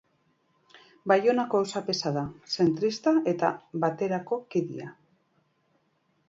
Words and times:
Baionako 1.11 1.59
auzapeza 1.63 2.13
da, 2.15 2.23
zentrista 2.55 3.13
eta 3.33 3.53
Baterako 3.85 4.41
kidea. 4.57 4.91